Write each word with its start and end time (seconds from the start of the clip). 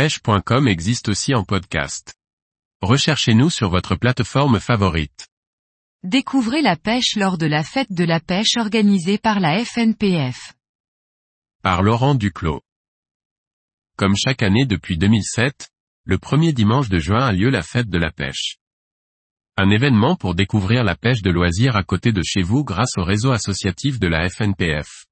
pêche.com 0.00 0.66
existe 0.66 1.10
aussi 1.10 1.34
en 1.34 1.44
podcast. 1.44 2.14
Recherchez-nous 2.80 3.50
sur 3.50 3.68
votre 3.68 3.96
plateforme 3.96 4.58
favorite. 4.58 5.28
Découvrez 6.04 6.62
la 6.62 6.76
pêche 6.76 7.16
lors 7.16 7.36
de 7.36 7.44
la 7.44 7.62
fête 7.62 7.92
de 7.92 8.04
la 8.04 8.18
pêche 8.18 8.56
organisée 8.56 9.18
par 9.18 9.40
la 9.40 9.62
FNPF. 9.62 10.54
Par 11.62 11.82
Laurent 11.82 12.14
Duclos. 12.14 12.62
Comme 13.98 14.14
chaque 14.16 14.42
année 14.42 14.64
depuis 14.64 14.96
2007, 14.96 15.68
le 16.06 16.16
premier 16.16 16.54
dimanche 16.54 16.88
de 16.88 16.98
juin 16.98 17.26
a 17.26 17.32
lieu 17.32 17.50
la 17.50 17.62
fête 17.62 17.90
de 17.90 17.98
la 17.98 18.10
pêche. 18.10 18.56
Un 19.58 19.68
événement 19.68 20.16
pour 20.16 20.34
découvrir 20.34 20.82
la 20.82 20.96
pêche 20.96 21.20
de 21.20 21.30
loisirs 21.30 21.76
à 21.76 21.82
côté 21.82 22.10
de 22.10 22.22
chez 22.24 22.40
vous 22.40 22.64
grâce 22.64 22.96
au 22.96 23.04
réseau 23.04 23.32
associatif 23.32 24.00
de 24.00 24.08
la 24.08 24.30
FNPF. 24.30 25.09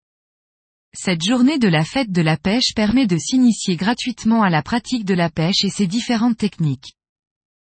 Cette 0.95 1.23
journée 1.23 1.59
de 1.59 1.69
la 1.69 1.85
fête 1.85 2.11
de 2.11 2.23
la 2.23 2.37
pêche 2.37 2.73
permet 2.75 3.07
de 3.07 3.19
s'initier 3.19 3.77
gratuitement 3.77 4.43
à 4.43 4.51
la 4.51 4.63
pratique 4.63 5.05
de 5.05 5.15
la 5.15 5.29
pêche 5.29 5.65
et 5.65 5.71
ses 5.71 5.87
différentes 5.87 6.39
techniques. 6.39 6.95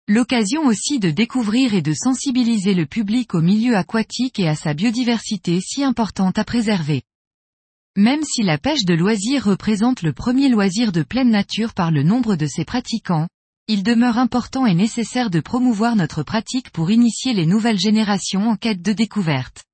L'occasion 0.07 0.67
aussi 0.67 0.99
de 0.99 1.11
découvrir 1.11 1.75
et 1.75 1.83
de 1.83 1.93
sensibiliser 1.93 2.75
le 2.75 2.87
public 2.87 3.35
au 3.35 3.43
milieu 3.43 3.77
aquatique 3.77 4.39
et 4.39 4.49
à 4.49 4.55
sa 4.55 4.75
biodiversité 4.75 5.61
si 5.61 5.85
importante 5.85 6.39
à 6.39 6.45
préserver. 6.45 7.03
Même 7.97 8.23
si 8.23 8.43
la 8.43 8.59
pêche 8.59 8.85
de 8.85 8.95
loisirs 8.95 9.45
représente 9.45 10.03
le 10.03 10.13
premier 10.13 10.49
loisir 10.49 10.93
de 10.93 11.03
pleine 11.03 11.31
nature 11.31 11.75
par 11.75 11.91
le 11.91 12.05
nombre 12.05 12.37
de 12.37 12.47
ses 12.47 12.65
pratiquants, 12.65 13.29
il 13.67 13.83
demeure 13.83 14.19
important 14.19 14.67
et 14.67 14.75
nécessaire 14.75 15.31
de 15.31 15.41
promouvoir 15.41 15.97
notre 15.97 16.23
pratique 16.23 16.71
pour 16.71 16.91
initier 16.91 17.33
les 17.33 17.47
nouvelles 17.47 17.79
générations 17.79 18.49
en 18.49 18.57
quête 18.57 18.83
de 18.83 18.93
découverte. 18.93 19.65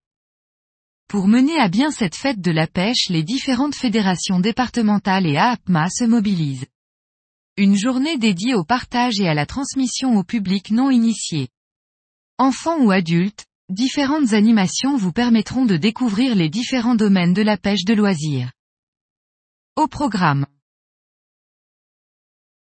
Pour 1.09 1.29
mener 1.29 1.59
à 1.59 1.69
bien 1.69 1.91
cette 1.91 2.17
fête 2.17 2.41
de 2.41 2.51
la 2.51 2.67
pêche 2.67 3.09
les 3.09 3.23
différentes 3.23 3.75
fédérations 3.75 4.41
départementales 4.41 5.27
et 5.27 5.37
AAPMA 5.37 5.89
se 5.91 6.05
mobilisent. 6.05 6.67
Une 7.57 7.77
journée 7.77 8.19
dédiée 8.19 8.55
au 8.55 8.65
partage 8.65 9.21
et 9.21 9.29
à 9.29 9.35
la 9.35 9.47
transmission 9.47 10.17
au 10.17 10.25
public 10.25 10.71
non 10.71 10.91
initié. 10.91 11.49
Enfants 12.39 12.79
ou 12.81 12.91
adultes, 12.91 13.47
Différentes 13.69 14.33
animations 14.33 14.97
vous 14.97 15.11
permettront 15.11 15.67
de 15.67 15.77
découvrir 15.77 16.37
les 16.37 16.49
différents 16.49 16.95
domaines 16.95 17.35
de 17.35 17.43
la 17.43 17.57
pêche 17.57 17.85
de 17.85 17.95
loisirs. 17.95 18.53
Au 19.75 19.89
programme. 19.89 20.47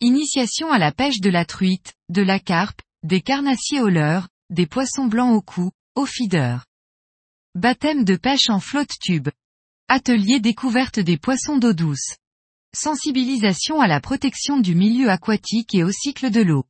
Initiation 0.01 0.71
à 0.71 0.79
la 0.79 0.93
pêche 0.93 1.19
de 1.19 1.29
la 1.29 1.45
truite, 1.45 1.95
de 2.09 2.23
la 2.23 2.39
carpe, 2.39 2.81
des 3.03 3.21
carnassiers 3.21 3.81
au 3.81 3.89
leurre, 3.89 4.29
des 4.49 4.67
poissons 4.67 5.07
blancs 5.07 5.35
au 5.35 5.43
cou, 5.43 5.73
au 5.97 6.07
feeder. 6.07 6.65
Baptême 7.55 8.05
de 8.05 8.17
pêche 8.17 8.49
en 8.49 8.61
flotte 8.61 8.99
tube. 8.99 9.29
Atelier 9.87 10.41
découverte 10.41 10.99
des 10.99 11.19
poissons 11.19 11.59
d'eau 11.59 11.75
douce. 11.75 12.17
Sensibilisation 12.75 13.79
à 13.79 13.87
la 13.87 14.01
protection 14.01 14.59
du 14.59 14.75
milieu 14.75 15.11
aquatique 15.11 15.75
et 15.75 15.85
au 15.85 15.93
cycle 15.93 16.31
de 16.31 16.41
l'eau. 16.41 16.65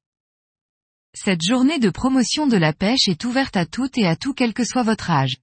Cette 1.15 1.41
journée 1.41 1.79
de 1.79 1.89
promotion 1.89 2.49
de 2.49 2.57
la 2.57 2.73
pêche 2.73 3.07
est 3.07 3.25
ouverte 3.25 3.57
à 3.57 3.65
toutes 3.65 3.97
et 3.97 4.09
à 4.09 4.17
tout 4.17 4.35
quel 4.35 4.53
que 4.53 4.65
soit 4.65 4.83
votre 4.83 5.13
âge. 5.13 5.37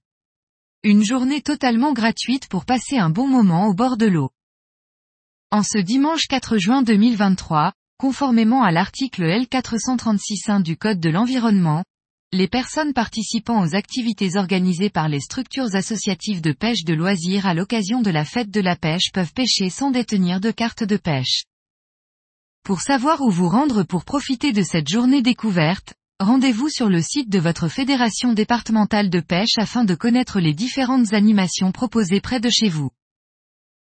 Une 0.82 1.02
journée 1.02 1.40
totalement 1.40 1.94
gratuite 1.94 2.46
pour 2.46 2.66
passer 2.66 2.98
un 2.98 3.08
bon 3.08 3.26
moment 3.26 3.66
au 3.66 3.72
bord 3.72 3.96
de 3.96 4.06
l'eau. 4.06 4.32
En 5.50 5.62
ce 5.62 5.78
dimanche 5.78 6.26
4 6.28 6.58
juin 6.58 6.82
2023, 6.82 7.72
conformément 7.96 8.62
à 8.62 8.72
l'article 8.72 9.22
L436.1 9.22 10.62
du 10.62 10.76
Code 10.76 11.00
de 11.00 11.08
l'environnement, 11.08 11.82
les 12.32 12.46
personnes 12.46 12.92
participant 12.92 13.60
aux 13.60 13.74
activités 13.74 14.36
organisées 14.36 14.88
par 14.88 15.08
les 15.08 15.18
structures 15.18 15.74
associatives 15.74 16.40
de 16.40 16.52
pêche 16.52 16.84
de 16.84 16.94
loisirs 16.94 17.44
à 17.44 17.54
l'occasion 17.54 18.02
de 18.02 18.10
la 18.10 18.24
fête 18.24 18.52
de 18.52 18.60
la 18.60 18.76
pêche 18.76 19.10
peuvent 19.12 19.32
pêcher 19.32 19.68
sans 19.68 19.90
détenir 19.90 20.38
de 20.40 20.52
carte 20.52 20.84
de 20.84 20.96
pêche. 20.96 21.42
Pour 22.62 22.82
savoir 22.82 23.20
où 23.20 23.30
vous 23.30 23.48
rendre 23.48 23.82
pour 23.82 24.04
profiter 24.04 24.52
de 24.52 24.62
cette 24.62 24.88
journée 24.88 25.22
découverte, 25.22 25.94
rendez-vous 26.20 26.68
sur 26.68 26.88
le 26.88 27.02
site 27.02 27.30
de 27.30 27.40
votre 27.40 27.66
fédération 27.66 28.32
départementale 28.32 29.10
de 29.10 29.18
pêche 29.18 29.58
afin 29.58 29.84
de 29.84 29.96
connaître 29.96 30.38
les 30.38 30.54
différentes 30.54 31.12
animations 31.12 31.72
proposées 31.72 32.20
près 32.20 32.38
de 32.38 32.48
chez 32.48 32.68
vous. 32.68 32.90